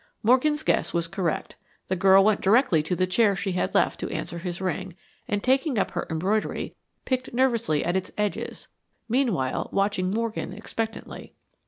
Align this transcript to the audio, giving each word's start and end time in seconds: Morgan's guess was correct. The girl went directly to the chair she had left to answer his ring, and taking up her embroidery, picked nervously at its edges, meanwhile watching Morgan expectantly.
Morgan's 0.23 0.63
guess 0.63 0.95
was 0.95 1.07
correct. 1.07 1.57
The 1.87 1.95
girl 1.95 2.23
went 2.23 2.41
directly 2.41 2.81
to 2.81 2.95
the 2.95 3.05
chair 3.05 3.35
she 3.35 3.51
had 3.51 3.75
left 3.75 3.99
to 3.99 4.09
answer 4.09 4.39
his 4.39 4.59
ring, 4.59 4.95
and 5.27 5.43
taking 5.43 5.77
up 5.77 5.91
her 5.91 6.07
embroidery, 6.09 6.73
picked 7.05 7.35
nervously 7.35 7.85
at 7.85 7.95
its 7.95 8.09
edges, 8.17 8.67
meanwhile 9.07 9.69
watching 9.71 10.09
Morgan 10.09 10.53
expectantly. 10.53 11.35